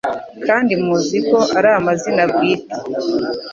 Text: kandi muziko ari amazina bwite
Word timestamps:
kandi 0.45 0.73
muziko 0.85 1.37
ari 1.57 1.69
amazina 1.79 2.23
bwite 2.31 2.77